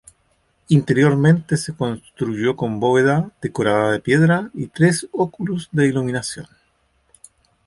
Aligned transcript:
Interiormente 0.69 1.57
se 1.57 1.75
construyó 1.75 2.55
con 2.55 2.79
bóveda 2.79 3.29
decorada 3.39 3.91
de 3.91 3.99
piedra 3.99 4.49
y 4.55 4.65
tres 4.65 5.05
óculos 5.11 5.69
de 5.73 5.85
iluminación. 5.89 6.47